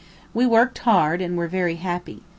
[0.33, 2.23] We worked hard, and were very happy.